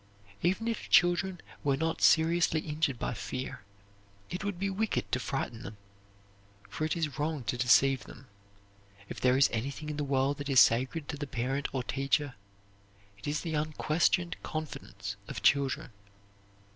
[0.41, 3.61] Even if children were not seriously injured by fear,
[4.31, 5.77] it would be wicked to frighten them,
[6.69, 8.25] for it is wrong to deceive them.
[9.09, 12.33] If there is anything in the world that is sacred to the parent or teacher,
[13.19, 15.91] it is the unquestioned confidence of children.